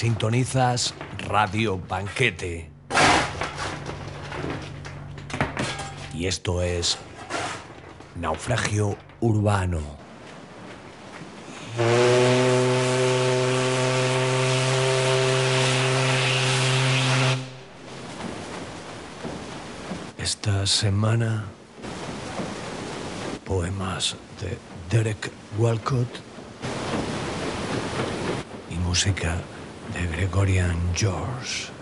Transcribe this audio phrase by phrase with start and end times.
[0.00, 0.94] Sintonizas
[1.28, 2.70] Radio Banquete.
[6.14, 6.96] Y esto es
[8.14, 9.82] Naufragio Urbano.
[20.16, 21.44] Esta semana,
[23.44, 24.56] poemas de
[24.88, 26.08] Derek Walcott
[28.70, 29.36] y música
[29.92, 31.79] de Gregorian George.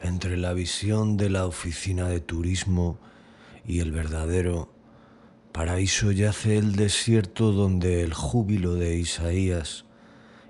[0.00, 2.98] Entre la visión de la oficina de turismo
[3.64, 4.72] y el verdadero
[5.52, 9.84] paraíso yace el desierto donde el júbilo de Isaías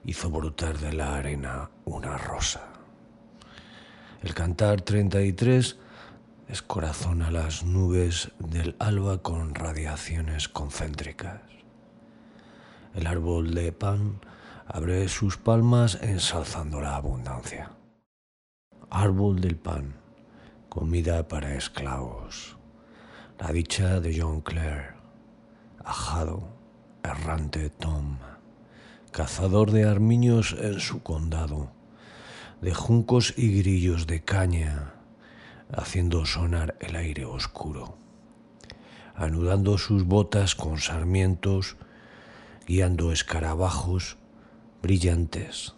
[0.04, 2.68] hizo brotar de la arena una rosa.
[4.22, 5.76] El cantar 33
[6.48, 11.42] descorazona las nubes del alba con radiaciones concéntricas.
[12.94, 14.20] El árbol de pan
[14.70, 17.70] abre sus palmas ensalzando la abundancia.
[18.90, 19.94] Árbol del pan,
[20.68, 22.58] comida para esclavos.
[23.38, 24.94] La dicha de John Clare,
[25.82, 26.48] ajado,
[27.02, 28.18] errante Tom,
[29.10, 31.70] cazador de armiños en su condado,
[32.60, 34.92] de juncos y grillos de caña,
[35.72, 37.96] haciendo sonar el aire oscuro,
[39.14, 41.76] anudando sus botas con sarmientos,
[42.66, 44.17] guiando escarabajos
[44.82, 45.74] brillantes,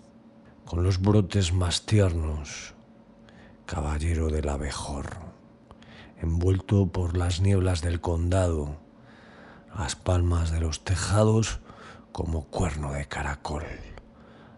[0.67, 2.75] con los brotes más tiernos,
[3.67, 5.33] caballero del abejorro,
[6.21, 8.77] envuelto por las nieblas del condado,
[9.77, 11.61] las palmas de los tejados
[12.13, 13.65] como cuerno de caracol,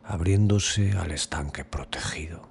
[0.04, 2.48] abriéndose al estanque protegido,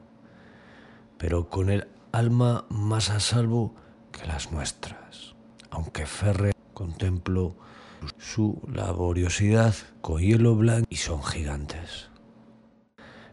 [1.18, 3.76] pero con el alma más a salvo
[4.12, 5.36] que las nuestras,
[5.70, 7.56] aunque Ferre contemplo
[8.18, 12.10] su laboriosidad con hielo blanco y son gigantes.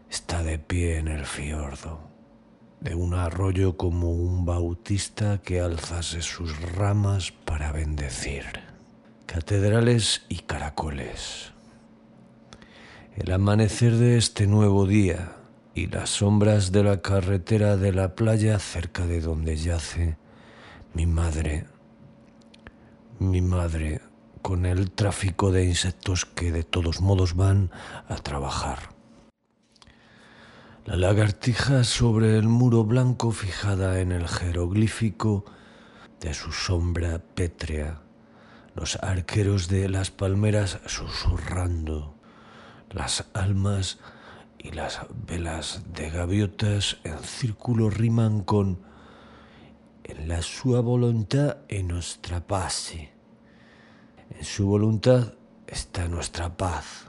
[0.09, 1.99] Está de pie en el fiordo,
[2.79, 8.45] de un arroyo como un bautista que alzase sus ramas para bendecir.
[9.25, 11.51] Catedrales y caracoles.
[13.15, 15.35] El amanecer de este nuevo día
[15.75, 20.17] y las sombras de la carretera de la playa cerca de donde yace
[20.93, 21.67] mi madre,
[23.19, 24.01] mi madre
[24.41, 27.71] con el tráfico de insectos que de todos modos van
[28.07, 28.95] a trabajar.
[30.85, 35.45] La lagartija sobre el muro blanco fijada en el jeroglífico
[36.19, 38.01] de su sombra pétrea,
[38.75, 42.15] los arqueros de las palmeras susurrando,
[42.89, 43.99] las almas
[44.57, 48.81] y las velas de gaviotas en círculo riman con
[50.03, 53.18] en la sua voluntad e nuestra pace
[54.29, 55.33] en su voluntad
[55.67, 57.07] está nuestra paz,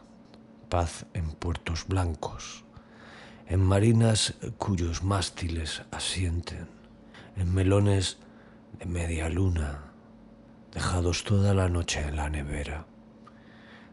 [0.69, 2.65] paz en puertos blancos,
[3.47, 6.69] en marinas cuyos mástiles asienten,
[7.37, 8.19] en melones
[8.79, 9.93] de media luna,
[10.73, 12.87] dejados toda la noche en la nevera,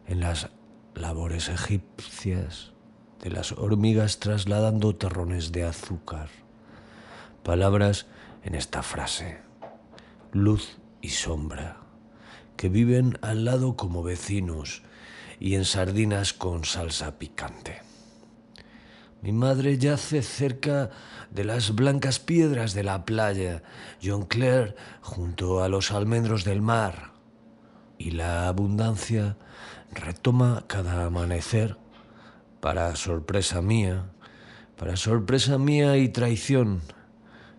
[0.08, 0.50] en las
[0.96, 2.72] labores egipcias
[3.22, 6.30] de las hormigas trasladando terrones de azúcar,
[7.44, 8.06] palabras
[8.44, 9.40] en esta frase,
[10.32, 11.87] luz y sombra
[12.58, 14.82] que viven al lado como vecinos
[15.40, 17.82] y en sardinas con salsa picante.
[19.22, 20.90] Mi madre yace cerca
[21.32, 23.64] de las blancas piedras de la playa,
[24.04, 27.14] John Clare junto a los almendros del mar.
[27.98, 29.38] Y la abundancia
[29.92, 31.78] retoma cada amanecer,
[32.60, 34.12] para sorpresa mía,
[34.78, 36.82] para sorpresa mía y traición.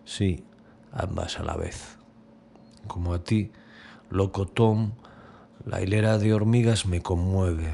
[0.05, 0.45] Sí,
[0.91, 1.97] ambas a la vez.
[2.87, 3.51] Como a ti,
[4.09, 4.93] loco Tom,
[5.65, 7.71] la hilera de hormigas me conmueve.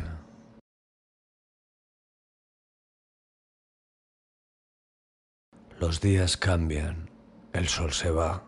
[5.80, 7.10] Los días cambian,
[7.54, 8.44] el sol se va,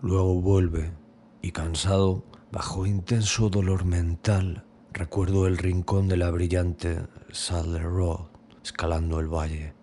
[0.00, 0.92] luego vuelve
[1.40, 8.26] y cansado, bajo intenso dolor mental, recuerdo el rincón de la brillante Sadler Road,
[8.62, 9.74] escalando el valle,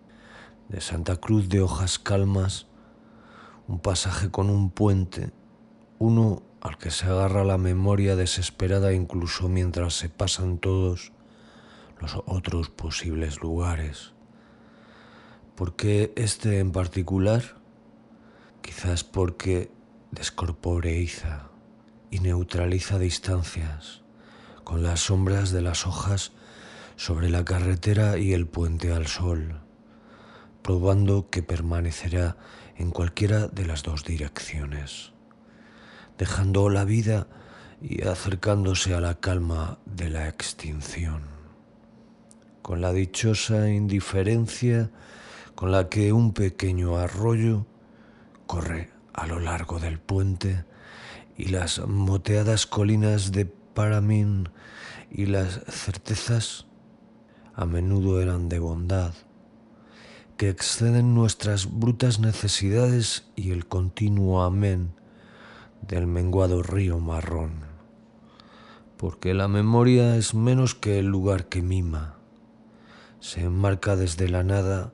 [0.68, 2.68] de Santa Cruz de hojas calmas,
[3.66, 5.32] un pasaje con un puente,
[5.98, 11.12] uno al que se agarra la memoria desesperada incluso mientras se pasan todos
[11.98, 14.12] los otros posibles lugares.
[15.54, 17.56] ¿Por qué este en particular?
[18.62, 19.70] Quizás porque
[20.10, 21.48] descorporeiza
[22.10, 24.02] y neutraliza distancias
[24.64, 26.32] con las sombras de las hojas
[26.96, 29.60] sobre la carretera y el puente al sol,
[30.62, 32.36] probando que permanecerá
[32.76, 35.09] en cualquiera de las dos direcciones
[36.20, 37.28] dejando la vida
[37.80, 41.22] y acercándose a la calma de la extinción.
[42.60, 44.90] Con la dichosa indiferencia
[45.54, 47.64] con la que un pequeño arroyo
[48.46, 50.66] corre a lo largo del puente
[51.38, 54.50] y las moteadas colinas de Paramin
[55.10, 56.66] y las certezas
[57.54, 59.14] a menudo eran de bondad,
[60.36, 64.99] que exceden nuestras brutas necesidades y el continuo amén
[65.82, 67.64] del menguado río marrón,
[68.96, 72.16] porque la memoria es menos que el lugar que mima,
[73.20, 74.92] se enmarca desde la nada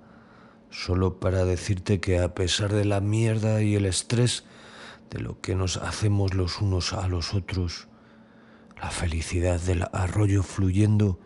[0.71, 4.45] solo para decirte que a pesar de la mierda y el estrés
[5.11, 7.89] de lo que nos hacemos los unos a los otros,
[8.81, 11.19] la felicidad del arroyo fluyendo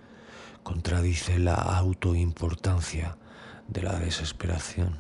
[0.62, 3.18] contradice la autoimportancia
[3.68, 4.98] de la desesperación.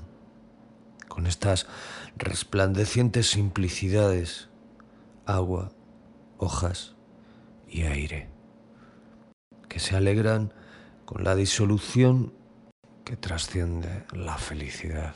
[1.08, 1.66] Con estas
[2.16, 4.49] resplandecientes simplicidades,
[5.34, 5.72] agua,
[6.38, 6.96] hojas
[7.68, 8.28] y aire,
[9.68, 10.52] que se alegran
[11.04, 12.32] con la disolución
[13.04, 15.14] que trasciende la felicidad.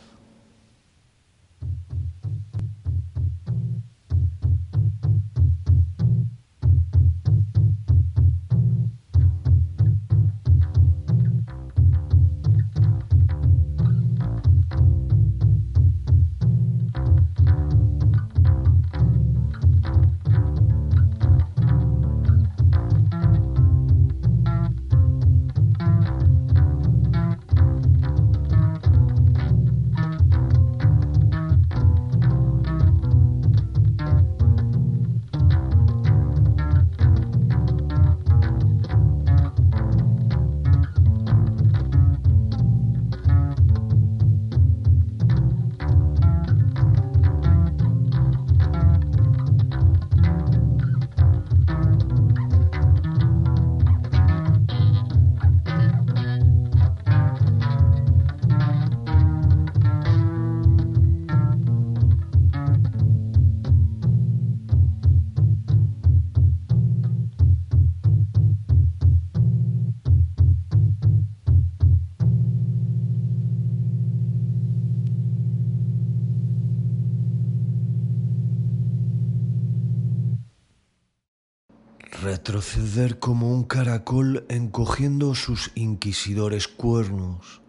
[82.44, 87.62] Retroceder como un caracol encogiendo sus inquisidores cuernos.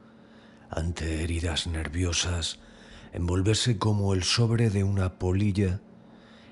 [0.69, 2.59] Ante heridas nerviosas,
[3.13, 5.79] envolverse como el sobre de una polilla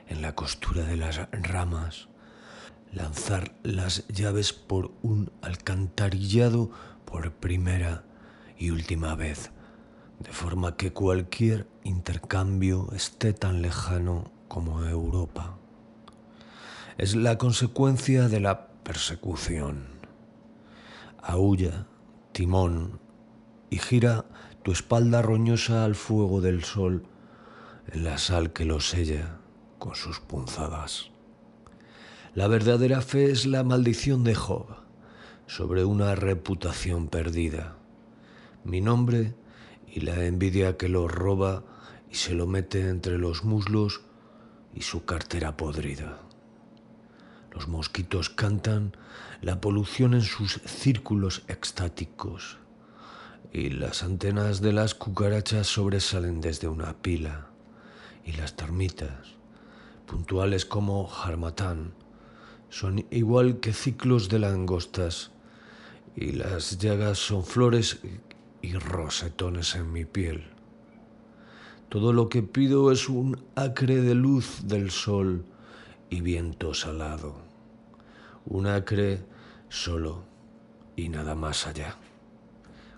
[0.07, 2.07] en la costura de las ramas,
[2.93, 6.71] lanzar las llaves por un alcantarillado
[7.03, 8.05] por primera
[8.57, 9.51] y última vez,
[10.19, 15.57] de forma que cualquier intercambio esté tan lejano como Europa
[16.97, 19.87] es la consecuencia de la persecución.
[21.21, 21.87] Aúlla,
[22.31, 22.99] timón,
[23.69, 24.25] y gira
[24.63, 27.05] tu espalda roñosa al fuego del sol
[27.91, 29.37] en la sal que lo sella
[29.79, 31.11] con sus punzadas.
[32.35, 34.65] La verdadera fe es la maldición de Job
[35.47, 37.77] sobre una reputación perdida.
[38.63, 39.35] Mi nombre
[39.87, 41.63] y la envidia que lo roba
[42.09, 44.01] y se lo mete entre los muslos
[44.73, 46.22] y su cartera podrida.
[47.53, 48.97] Los mosquitos cantan
[49.41, 52.57] la polución en sus círculos extáticos
[53.53, 57.49] y las antenas de las cucarachas sobresalen desde una pila,
[58.25, 59.35] y las termitas,
[60.07, 61.93] puntuales como Harmatán,
[62.69, 65.31] son igual que ciclos de langostas,
[66.15, 67.99] y las llagas son flores
[68.63, 70.45] y rosetones en mi piel.
[71.89, 75.45] Todo lo que pido es un acre de luz del sol
[76.09, 77.42] y viento salado.
[78.45, 79.25] Un acre
[79.69, 80.23] solo
[80.95, 81.97] y nada más allá.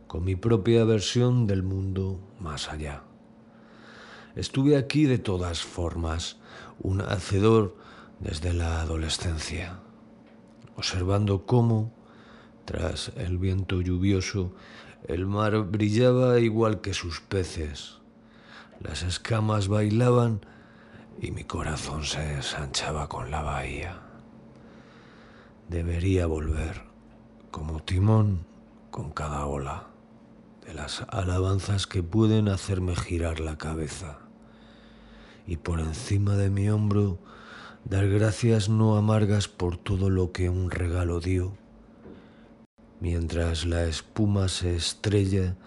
[0.08, 3.04] Con mi propia versión del mundo más allá.
[4.36, 6.38] Estuve aquí de todas formas,
[6.80, 7.76] un hacedor
[8.20, 9.80] desde la adolescencia,
[10.76, 11.94] observando cómo,
[12.66, 14.54] tras el viento lluvioso,
[15.08, 18.00] el mar brillaba igual que sus peces
[18.82, 20.42] las escamas bailaban
[21.22, 24.05] y mi corazón se ensanchaba con la bahía.
[25.70, 26.84] Debería volver,
[27.50, 28.46] como timón,
[28.92, 29.88] con cada ola,
[30.64, 34.20] de las alabanzas que pueden hacerme girar la cabeza.
[35.48, 37.18] Y por encima de mi hombro,
[37.84, 41.58] dar gracias no amargas por todo lo que un regalo dio,
[43.00, 45.58] mientras la espuma se estrella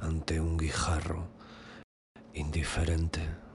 [0.00, 1.28] ante un guijarro
[2.34, 3.49] indiferente.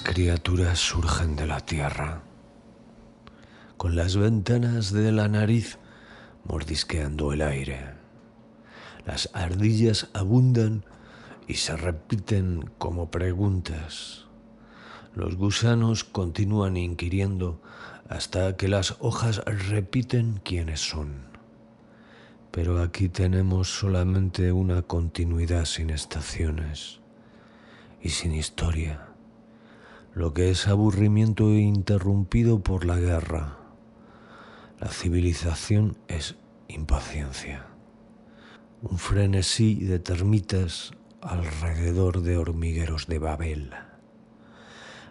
[0.00, 2.22] Criaturas surgen de la tierra,
[3.76, 5.78] con las ventanas de la nariz
[6.44, 7.94] mordisqueando el aire.
[9.04, 10.84] Las ardillas abundan
[11.46, 14.26] y se repiten como preguntas.
[15.14, 17.60] Los gusanos continúan inquiriendo
[18.08, 21.26] hasta que las hojas repiten quiénes son.
[22.50, 27.00] Pero aquí tenemos solamente una continuidad sin estaciones
[28.00, 29.11] y sin historia
[30.14, 33.56] lo que es aburrimiento interrumpido por la guerra.
[34.78, 36.36] La civilización es
[36.68, 37.66] impaciencia,
[38.82, 40.92] un frenesí de termitas
[41.22, 43.70] alrededor de hormigueros de Babel,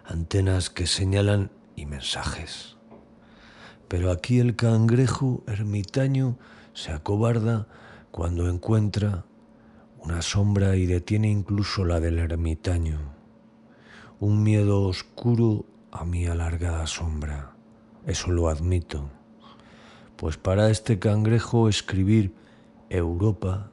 [0.04, 2.76] antenas que señalan y mensajes.
[3.88, 6.38] Pero aquí el cangrejo ermitaño
[6.74, 7.66] se acobarda
[8.12, 9.24] cuando encuentra
[9.98, 13.21] una sombra y detiene incluso la del ermitaño
[14.22, 17.56] un miedo oscuro a mi alargada sombra.
[18.06, 19.10] Eso lo admito.
[20.14, 22.32] Pues para este cangrejo escribir
[22.88, 23.72] Europa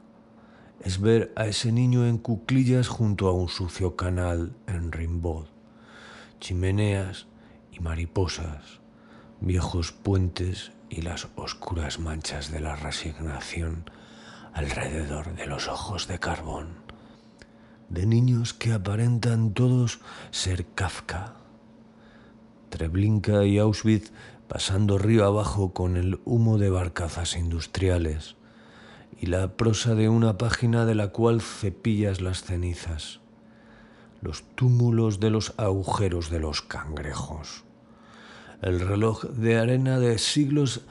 [0.80, 5.46] es ver a ese niño en cuclillas junto a un sucio canal en Rimbaud,
[6.40, 7.28] chimeneas
[7.70, 8.80] y mariposas,
[9.40, 13.88] viejos puentes y las oscuras manchas de la resignación
[14.52, 16.79] alrededor de los ojos de carbón
[17.90, 21.34] de niños que aparentan todos ser Kafka.
[22.70, 24.12] Treblinka y Auschwitz
[24.48, 28.36] pasando río abajo con el humo de barcazas industriales
[29.20, 33.20] y la prosa de una página de la cual cepillas las cenizas,
[34.22, 37.64] los túmulos de los agujeros de los cangrejos,
[38.62, 40.82] el reloj de arena de siglos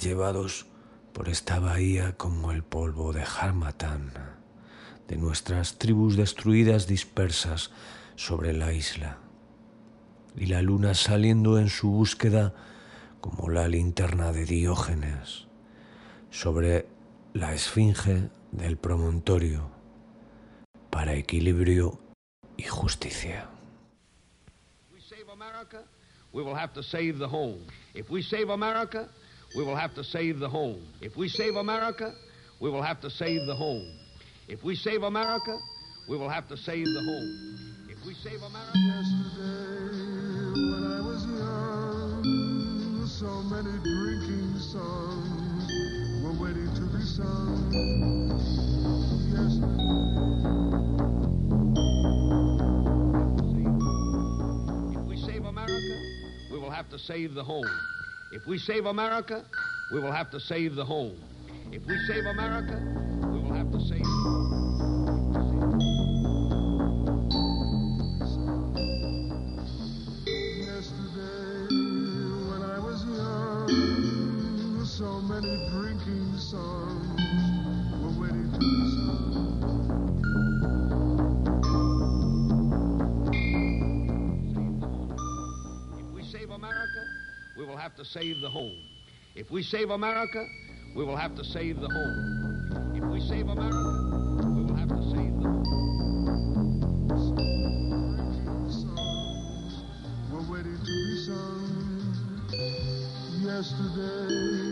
[0.00, 0.66] llevados
[1.12, 4.39] por esta bahía como el polvo de Harmattan
[5.10, 7.72] de nuestras tribus destruidas dispersas
[8.14, 9.18] sobre la isla,
[10.36, 12.54] y la luna saliendo en su búsqueda
[13.20, 15.48] como la linterna de Diógenes
[16.30, 16.86] sobre
[17.34, 19.68] la esfinge del promontorio
[20.90, 21.98] para equilibrio
[22.56, 23.50] y justicia.
[26.32, 27.66] we will have to save the home.
[27.94, 29.08] If we save America,
[29.56, 30.86] we will have to save the home.
[31.00, 32.14] If we save America,
[32.60, 33.99] we will have to save the home.
[34.50, 35.56] If we save America,
[36.08, 37.86] we will have to save the home.
[37.88, 38.72] If we save America.
[38.74, 40.00] Yesterday,
[40.72, 45.70] when I was young, so many drinking songs
[46.24, 47.70] were waiting to be sung.
[54.92, 55.96] If we save America,
[56.50, 57.70] we will have to save the home.
[58.32, 59.44] If we save America,
[59.92, 61.22] we will have to save the home.
[61.70, 62.82] If we save America,
[63.32, 64.39] we will have to save.
[75.42, 77.20] Many drinking songs
[78.18, 79.46] waiting to be sung.
[85.98, 87.04] If we save America,
[87.56, 88.76] we will have to save the home.
[89.34, 90.44] If we save America,
[90.94, 92.92] we will have to save the home.
[92.94, 96.80] If we save America, we will have to save the home.
[97.36, 99.84] Drinking songs
[100.32, 101.80] were waiting to be sung.
[103.42, 104.69] Yesterday,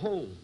[0.00, 0.36] home.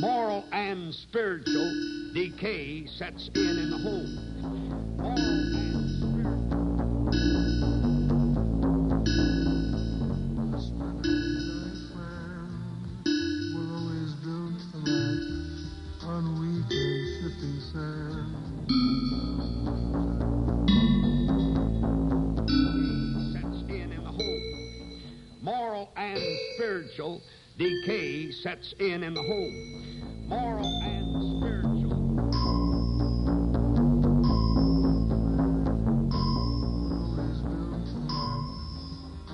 [0.00, 5.83] Moral and spiritual decay sets in in the home.
[28.72, 30.28] In in the home.
[30.28, 31.92] Moral and spiritual.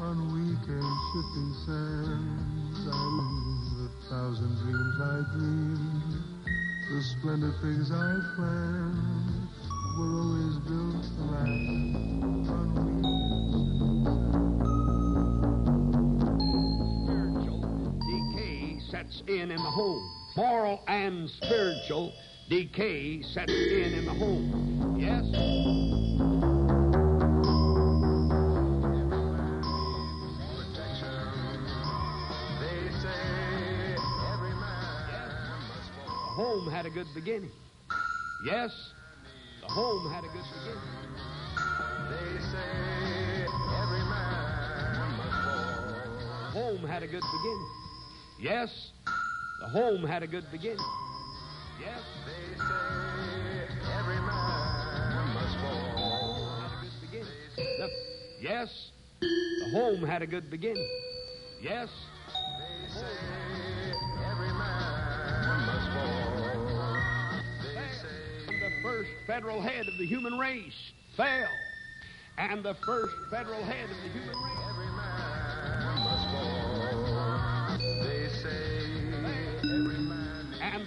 [0.01, 2.89] On weak and shifting sands.
[2.89, 6.25] I lose a thousand dreams I dreamed.
[6.91, 9.49] The splendid things I planned
[9.99, 13.10] were always built to last
[19.11, 20.11] sets in in the home.
[20.37, 22.13] Moral and spiritual
[22.49, 24.97] decay sets in in the home.
[24.99, 25.25] Yes?
[36.05, 37.51] The home had a good beginning.
[38.47, 38.71] Yes?
[39.61, 40.81] The home had a good beginning.
[42.09, 43.47] They say
[43.83, 47.71] every man must home had a good beginning.
[48.41, 48.93] Yes?
[49.61, 50.79] The home had a good beginning.
[51.81, 52.01] Yes?
[52.27, 56.61] They say every man must fall.
[56.61, 57.33] had a good beginning.
[57.79, 57.91] The-
[58.41, 60.89] yes, the home had a good beginning.
[61.63, 61.89] Yes,
[62.27, 63.07] They say
[64.31, 66.97] every man must fall.
[67.63, 67.89] They
[68.49, 71.51] say the first federal head of the human race fell.
[72.39, 74.70] And the first federal head of the human race.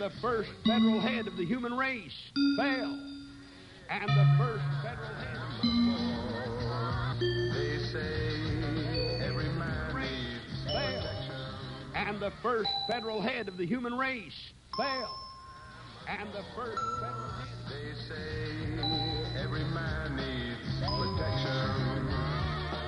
[0.04, 2.12] The first federal head of the human race
[2.58, 3.00] fell.
[3.90, 5.64] And the first federal head of
[7.54, 9.96] They say every man
[10.66, 11.08] fell.
[11.96, 15.18] And the first federal head of the human race fell.
[16.10, 17.48] And the first federal head.
[17.70, 18.52] They say
[19.42, 22.10] every man needs protection.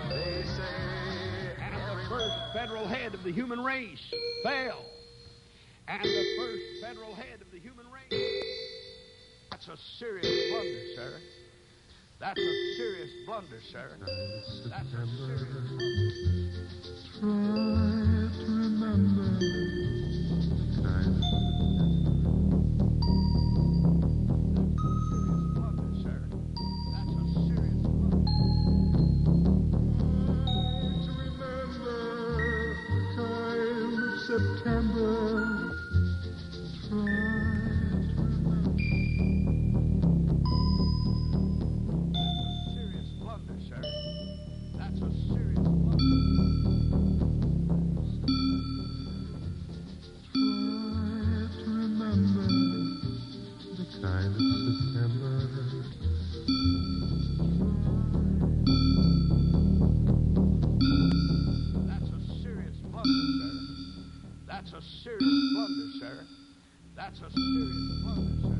[0.09, 4.03] They say And the first federal head of the human race
[4.43, 4.83] fell.
[5.87, 8.43] And the first federal head of the human race.
[9.51, 11.21] That's a serious blunder, sir.
[12.19, 13.91] That's a serious blunder, sir.
[14.69, 16.25] That's a serious blunder.
[17.19, 17.29] Try
[18.35, 19.94] to remember
[67.05, 68.54] That's a serious blunder,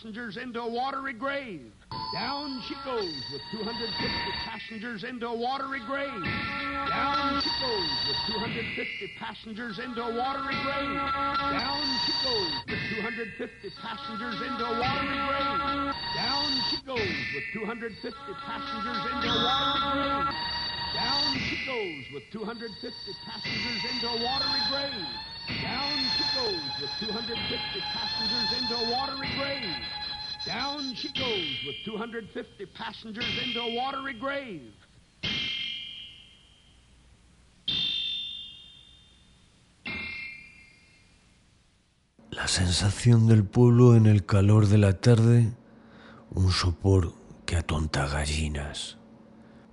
[0.00, 1.60] passengers into a watery grave.
[2.14, 3.84] Down she goes with 250
[4.48, 6.24] passengers into a watery grave.
[6.88, 10.96] Down she goes with 250 passengers into a watery grave.
[11.52, 15.92] Down she goes with 250 passengers into a watery grave.
[16.16, 20.32] Down she goes with 250 passengers into a watery grave.
[20.96, 22.72] Down she goes with 250
[23.28, 25.29] passengers into a watery grave.
[25.58, 29.76] Down she goes with 250 passengers into a watery grave.
[30.46, 34.72] Down she goes with 250 passengers into a watery grave.
[42.30, 45.52] La sensación del pueblo en el calor de la tarde,
[46.30, 47.12] un sopor
[47.44, 48.98] que atonta gallinas,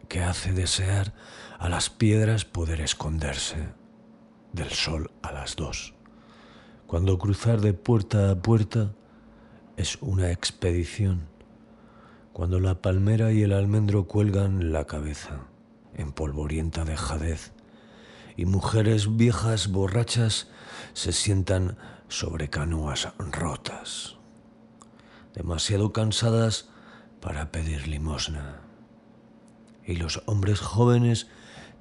[0.10, 1.13] que hace desear
[1.60, 3.77] a las piedras poder esconderse
[4.53, 5.93] del sol a las dos.
[6.88, 8.93] Cuando cruzar de puerta a puerta
[9.75, 11.27] es una expedición,
[12.33, 15.41] cuando la palmera y el almendro cuelgan la cabeza
[15.95, 17.51] en polvorienta dejadez
[18.38, 20.47] y mujeres viejas borrachas
[20.93, 24.15] se sientan sobre canoas rotas,
[25.33, 26.69] demasiado cansadas
[27.19, 28.62] para pedir limosna.
[29.86, 31.27] Y los hombres jóvenes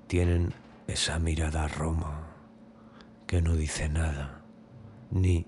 [0.07, 0.55] tienen
[0.89, 2.26] esa mirada roma
[3.27, 4.43] que no dice nada,
[5.11, 5.47] ni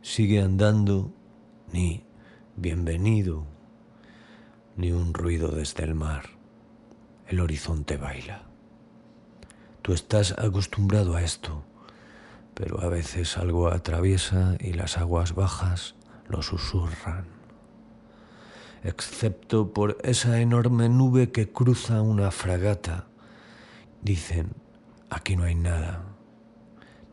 [0.00, 1.12] sigue andando,
[1.72, 2.04] ni
[2.54, 3.44] bienvenido,
[4.76, 6.30] ni un ruido desde el mar.
[7.26, 8.42] El horizonte baila.
[9.82, 11.64] Tú estás acostumbrado a esto,
[12.54, 15.96] pero a veces algo atraviesa y las aguas bajas
[16.28, 17.26] lo susurran.
[18.84, 23.08] Excepto por esa enorme nube que cruza una fragata,
[24.02, 24.52] dicen,
[25.10, 26.15] aquí no hay nada.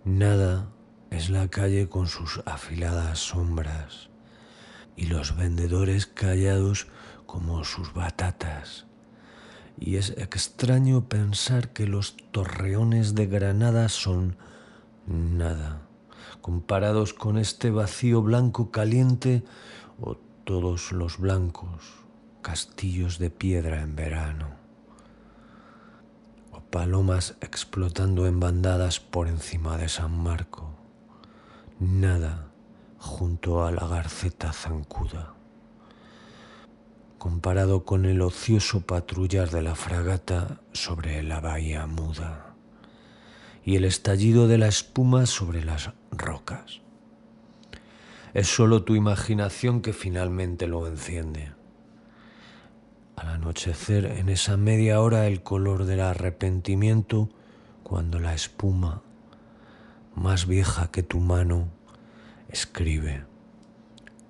[0.06, 0.68] Nada
[1.12, 4.10] es la calle con sus afiladas sombras
[4.98, 6.88] y los vendedores callados
[7.26, 8.86] como sus batatas.
[9.80, 14.36] Y es extraño pensar que los torreones de Granada son
[15.08, 15.84] nada,
[16.42, 19.44] comparados con este vacío blanco caliente
[20.02, 22.04] o todos los blancos
[22.42, 24.63] castillos de piedra en verano,
[26.74, 30.72] palomas explotando en bandadas por encima de San Marco,
[31.80, 32.48] nada
[32.98, 35.36] junto a la garceta zancuda
[37.20, 42.56] comparado con el ocioso patrullar de la fragata sobre la bahía muda
[43.64, 46.82] y el estallido de la espuma sobre las rocas.
[48.34, 51.54] Es solo tu imaginación que finalmente lo enciende.
[53.24, 57.30] Al anochecer, en esa media hora, el color del arrepentimiento,
[57.82, 59.02] cuando la espuma,
[60.14, 61.70] más vieja que tu mano,
[62.50, 63.24] escribe,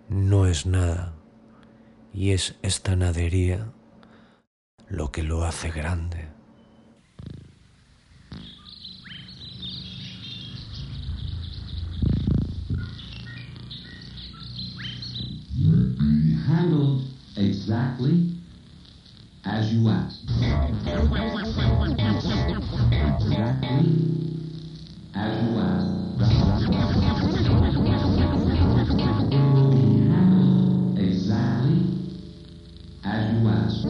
[0.10, 1.16] no es nada
[2.14, 3.72] y es esta nadería
[4.90, 6.28] lo que lo hace grande.
[19.46, 20.24] As you asked.
[23.04, 23.90] Exactly
[25.16, 26.04] as you asked.
[30.98, 31.78] Exactly
[33.04, 33.86] as you asked.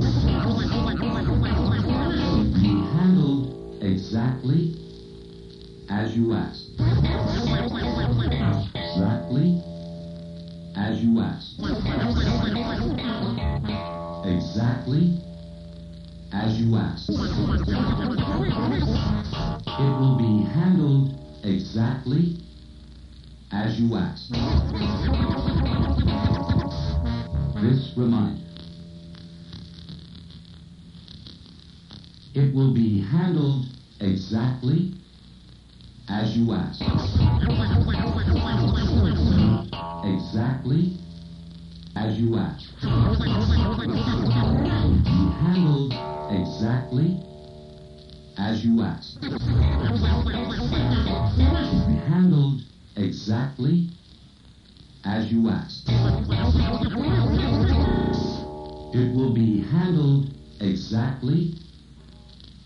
[2.61, 4.75] Be handled exactly
[5.89, 6.69] as you asked.
[8.75, 9.61] Exactly
[10.75, 11.59] as you asked.
[14.25, 15.32] Exactly
[16.43, 17.09] as you ask.
[19.79, 22.37] It will be handled exactly
[23.49, 24.29] as you ask.
[27.61, 28.43] This reminder.
[32.35, 33.65] It will be handled
[34.01, 34.95] exactly
[36.09, 36.81] as you ask.
[40.03, 40.97] Exactly
[41.95, 42.65] as you ask.
[45.43, 47.21] Handled exactly
[48.37, 49.19] as you ask.
[49.21, 49.27] Be
[52.07, 52.61] handled
[52.95, 53.89] exactly
[55.03, 55.87] as you ask.
[58.93, 61.55] It will be handled exactly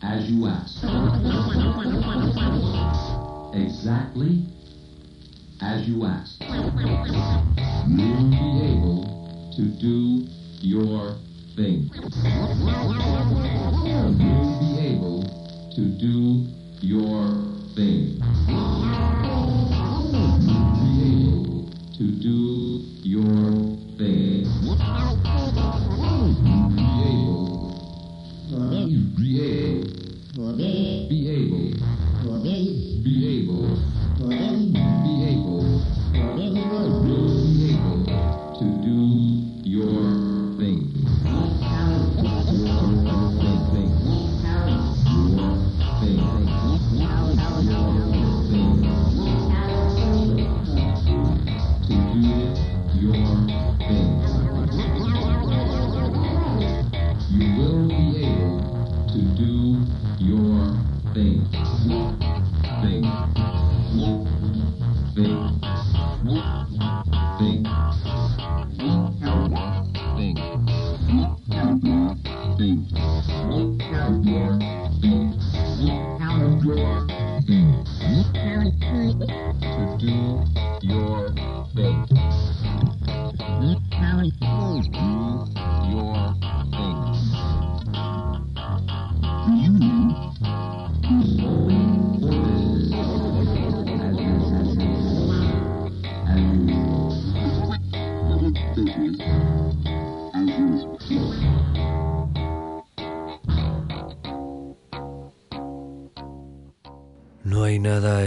[0.02, 0.84] as you ask.
[3.54, 4.46] Exactly
[5.62, 6.42] as you ask.
[7.88, 10.28] You'll be able to do
[10.62, 11.18] your
[11.58, 11.90] thing.
[14.20, 15.24] Be able
[15.76, 16.46] to do
[16.82, 17.26] your
[17.74, 18.22] thing.
[20.86, 22.67] Be able to do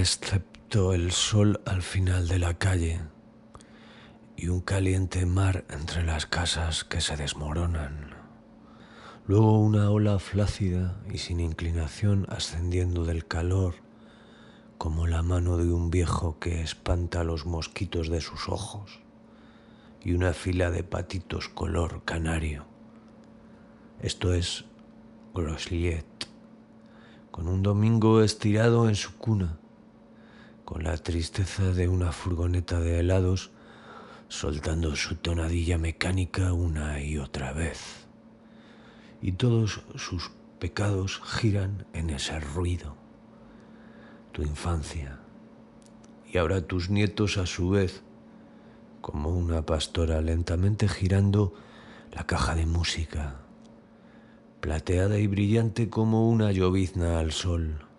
[0.01, 3.03] excepto el sol al final de la calle
[4.35, 8.15] y un caliente mar entre las casas que se desmoronan.
[9.27, 13.75] Luego una ola flácida y sin inclinación ascendiendo del calor
[14.79, 19.01] como la mano de un viejo que espanta los mosquitos de sus ojos
[20.03, 22.65] y una fila de patitos color canario.
[24.01, 24.65] Esto es
[25.35, 26.07] Grosliet
[27.31, 29.61] con un domingo estirado en su cuna,
[30.71, 33.51] con la tristeza de una furgoneta de helados
[34.29, 38.07] soltando su tonadilla mecánica una y otra vez.
[39.21, 40.31] Y todos sus
[40.61, 42.95] pecados giran en ese ruido.
[44.31, 45.19] Tu infancia.
[46.33, 48.05] Y ahora tus nietos a su vez,
[49.01, 51.53] como una pastora lentamente girando
[52.13, 53.41] la caja de música
[54.61, 57.89] plateada y brillante como una llovizna al sol.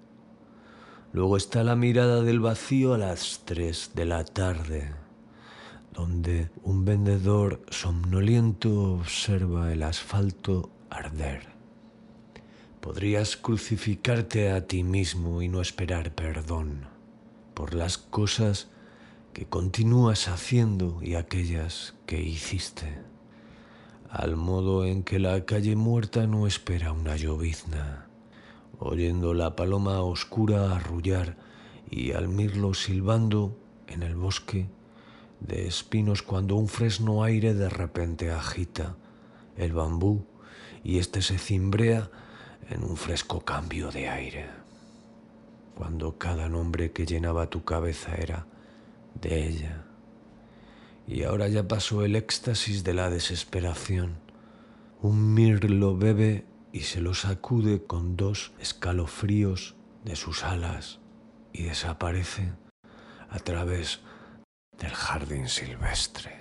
[1.13, 4.93] Luego está la mirada del vacío a las tres de la tarde,
[5.93, 11.49] donde un vendedor somnoliento observa el asfalto arder.
[12.79, 16.87] Podrías crucificarte a ti mismo y no esperar perdón
[17.53, 18.69] por las cosas
[19.33, 23.11] que continúas haciendo y aquellas que hiciste
[24.11, 28.07] al modo en que la calle muerta no espera una llovizna,
[28.81, 31.37] oyendo la paloma oscura arrullar
[31.89, 33.55] y al mirlo silbando
[33.87, 34.67] en el bosque
[35.39, 38.97] de espinos cuando un fresno aire de repente agita
[39.55, 40.25] el bambú
[40.83, 42.09] y éste se cimbrea
[42.69, 44.47] en un fresco cambio de aire,
[45.75, 48.47] cuando cada nombre que llenaba tu cabeza era
[49.21, 49.85] de ella
[51.07, 54.17] y ahora ya pasó el éxtasis de la desesperación.
[55.01, 60.99] Un mirlo bebe y se lo sacude con dos escalofríos de sus alas
[61.53, 62.53] y desaparece
[63.29, 64.01] a través
[64.77, 66.40] del jardín silvestre.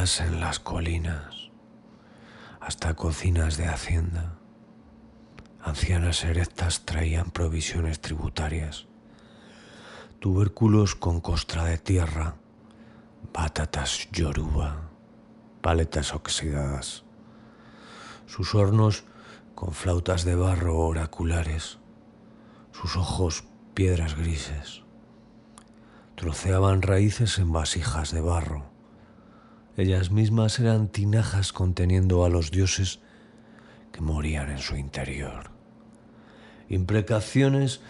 [0.00, 1.50] En las colinas,
[2.58, 4.38] hasta cocinas de hacienda.
[5.62, 8.86] Ancianas erectas traían provisiones tributarias,
[10.18, 12.36] tubérculos con costra de tierra,
[13.34, 14.88] batatas yoruba,
[15.60, 17.04] paletas oxidadas,
[18.24, 19.04] sus hornos
[19.54, 21.78] con flautas de barro oraculares,
[22.72, 24.82] sus ojos piedras grises.
[26.14, 28.69] Troceaban raíces en vasijas de barro.
[29.76, 33.00] Ellas mismas eran tinajas conteniendo a los dioses
[33.92, 35.50] que morían en su interior.
[36.68, 37.80] Imprecaciones,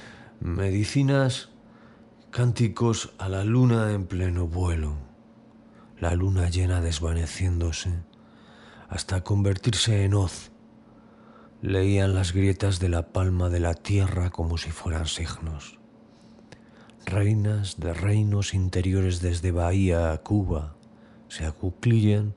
[0.40, 1.50] medicinas,
[2.30, 4.96] cánticos a la luna en pleno vuelo,
[5.98, 7.90] la luna llena desvaneciéndose
[8.88, 10.50] hasta convertirse en hoz.
[11.62, 15.78] Leían las grietas de la palma de la tierra como si fueran signos.
[17.04, 20.76] Reinas de reinos interiores desde Bahía a Cuba
[21.30, 22.34] se acuclillan,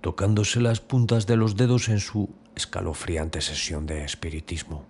[0.00, 4.84] tocándose las puntas de los dedos en su escalofriante sesión de espiritismo,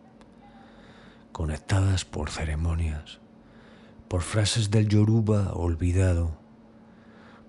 [1.32, 3.18] conectadas por ceremonias,
[4.06, 6.38] por frases del Yoruba olvidado.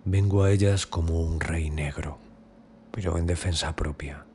[0.06, 2.18] Vengo a ellas como un rey negro,
[2.92, 4.26] pero en defensa propia.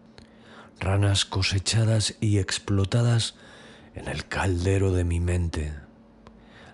[0.79, 3.35] Ranas cosechadas y explotadas
[3.95, 5.75] en el caldero de mi mente.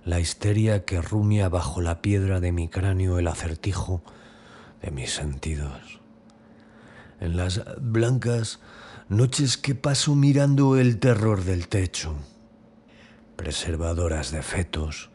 [0.05, 4.03] La histeria que rumia bajo la piedra de mi cráneo el acertijo
[4.83, 6.01] de mis sentidos.
[7.21, 8.61] En las blancas
[9.09, 12.15] noches que paso mirando el terror del techo,
[13.37, 15.11] preservadoras de fetos,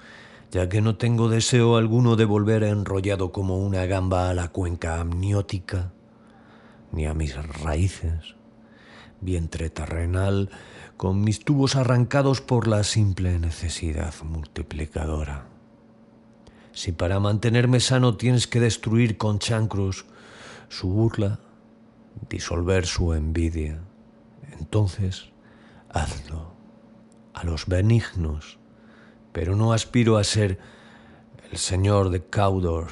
[0.51, 4.99] ya que no tengo deseo alguno de volver enrollado como una gamba a la cuenca
[4.99, 5.91] amniótica,
[6.91, 8.35] ni a mis raíces,
[9.21, 10.49] vientre terrenal,
[10.97, 15.54] con mis tubos arrancados por la simple necesidad multiplicadora.
[16.75, 20.05] Si para mantenerme sano tienes que destruir con chancros
[20.67, 21.39] su burla,
[22.29, 23.79] disolver su envidia,
[24.59, 25.29] entonces
[25.89, 26.51] hazlo
[27.33, 28.59] a los benignos,
[29.31, 30.59] pero no aspiro a ser
[31.49, 32.87] el señor de Caudor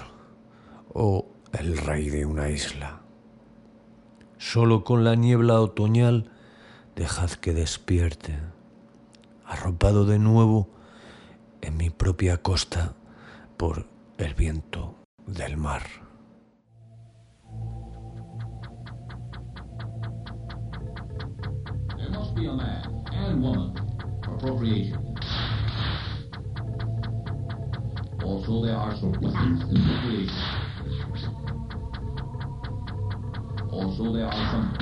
[0.94, 3.02] o el rey de una isla.
[4.38, 6.32] Solo con la niebla otoñal
[6.96, 8.40] dejad que despierte,
[9.46, 10.70] arropado de nuevo
[11.60, 12.96] en mi propia costa
[13.64, 13.88] por
[14.18, 14.94] el viento
[15.26, 15.84] del mar.
[21.96, 23.74] There must be a man and woman
[24.22, 25.16] for procreation.
[28.22, 28.92] Also, there are.
[33.72, 34.76] Also, there are some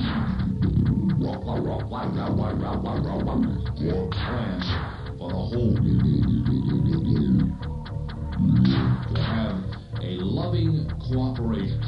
[4.26, 4.66] plans
[5.20, 7.01] for the whole to
[10.04, 11.80] a loving cooperation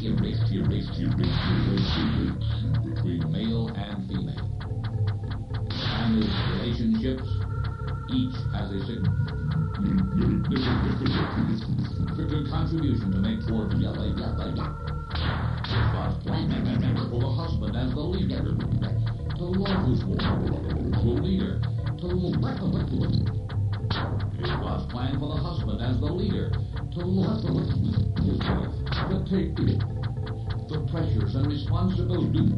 [2.84, 4.50] between male and female.
[5.98, 7.28] Family relationships,
[8.14, 8.80] each has a
[12.14, 14.04] significant contribution to make toward the other.
[26.94, 28.70] To love his wife,
[29.10, 29.56] to take
[30.70, 32.53] the pressures and responsibility,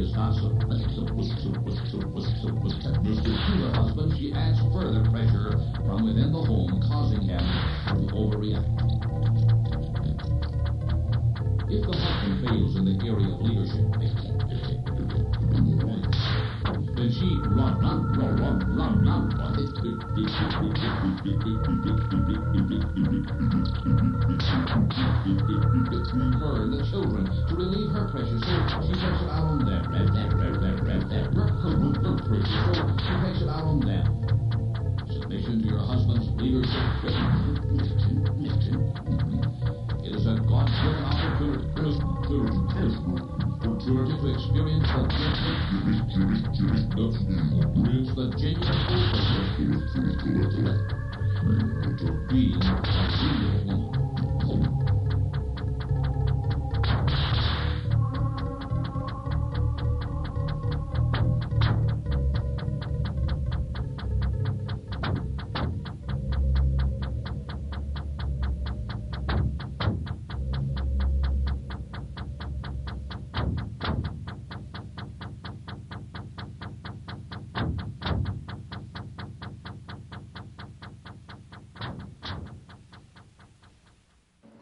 [0.00, 1.92] If she is not submissive to
[3.60, 8.64] her husband, she adds further pressure from within the home, causing him to overreact.
[11.68, 13.92] If the husband fails in the area of leadership,
[16.96, 19.30] then she run, run, run, run, run, run,
[26.40, 29.49] her and the children to relieve her pressure, so she it out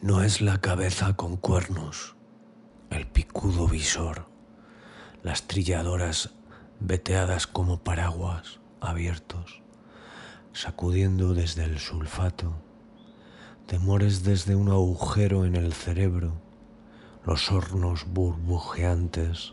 [0.09, 2.17] No es la cabeza con cuernos,
[2.89, 4.25] el picudo visor,
[5.23, 6.31] las trilladoras
[6.81, 9.61] veteadas como paraguas abiertos,
[10.55, 12.55] sacudiendo desde el sulfato,
[13.67, 16.41] temores desde un agujero en el cerebro,
[17.27, 19.53] los hornos burbujeantes,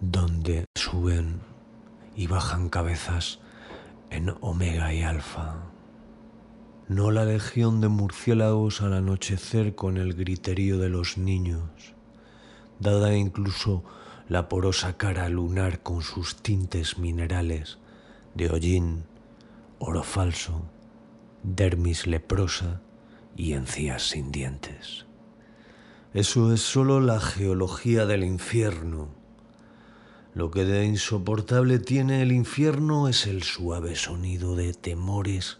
[0.00, 1.42] donde suben
[2.16, 3.40] y bajan cabezas
[4.08, 5.73] en omega y alfa
[6.88, 11.94] no la legión de murciélagos al anochecer con el griterío de los niños,
[12.78, 13.82] dada incluso
[14.28, 17.78] la porosa cara lunar con sus tintes minerales
[18.34, 19.04] de hollín,
[19.78, 20.62] oro falso,
[21.42, 22.82] dermis leprosa
[23.36, 25.06] y encías sin dientes.
[26.12, 29.08] Eso es sólo la geología del infierno.
[30.34, 35.58] Lo que de insoportable tiene el infierno es el suave sonido de temores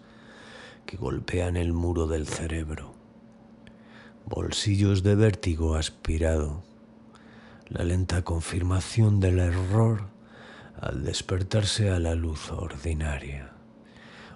[0.87, 2.95] que golpean el muro del cerebro.
[4.27, 6.63] Bolsillos de vértigo aspirado.
[7.69, 10.09] La lenta confirmación del error
[10.81, 13.53] al despertarse a la luz ordinaria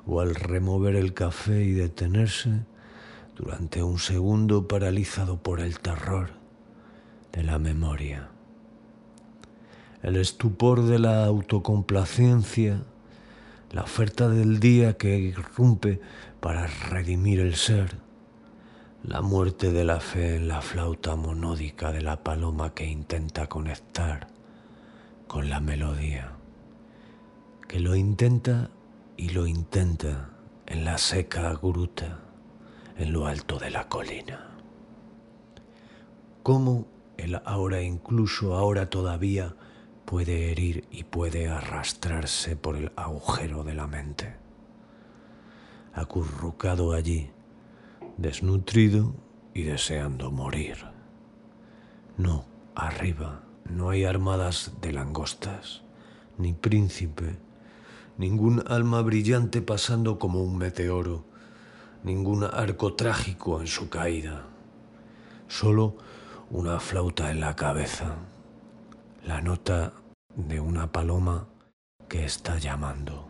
[0.07, 2.65] o al remover el café y detenerse
[3.37, 6.31] durante un segundo paralizado por el terror
[7.33, 8.31] de la memoria.
[10.03, 12.83] El estupor de la autocomplacencia,
[13.71, 16.01] la oferta del día que irrumpe
[16.41, 17.97] para redimir el ser,
[19.03, 24.29] la muerte de la fe en la flauta monódica de la paloma que intenta conectar
[25.27, 26.33] con la melodía,
[27.69, 28.71] que lo intenta
[29.17, 30.31] y lo intenta
[30.67, 32.21] en la seca gruta,
[32.97, 34.49] en lo alto de la colina.
[36.43, 36.87] ¿Cómo
[37.19, 39.55] el ahora incluso ahora todavía
[40.09, 44.37] puede herir y puede arrastrarse por el agujero de la mente?
[45.93, 47.31] acurrucado allí,
[48.17, 49.15] desnutrido
[49.53, 50.79] y deseando morir.
[52.17, 55.83] No, arriba no hay armadas de langostas,
[56.39, 57.37] ni príncipe,
[58.17, 61.27] ningún alma brillante pasando como un meteoro,
[62.03, 64.47] ningún arco trágico en su caída,
[65.49, 65.97] solo
[66.49, 68.17] una flauta en la cabeza,
[69.29, 69.93] la nota
[70.37, 71.47] de una paloma
[72.09, 73.28] que está llamando.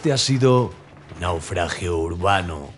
[0.00, 0.72] Este ha sido
[1.20, 2.70] Naufragio Urbano.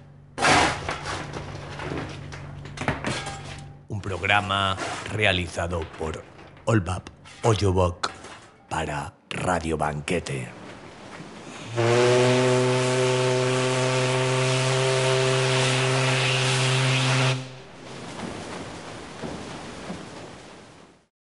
[3.87, 4.77] Un programa
[5.13, 6.25] realizado por
[6.65, 7.11] Olbap
[7.45, 8.11] Oyobok
[8.69, 10.49] para Radio Banquete.